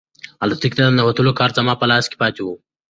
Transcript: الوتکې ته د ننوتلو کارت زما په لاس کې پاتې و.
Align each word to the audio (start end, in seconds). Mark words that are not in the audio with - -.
الوتکې 0.43 0.75
ته 0.77 0.83
د 0.85 0.89
ننوتلو 0.93 1.37
کارت 1.39 1.55
زما 1.59 1.73
په 1.77 1.85
لاس 1.91 2.05
کې 2.09 2.15
پاتې 2.21 2.41
و. 2.43 2.47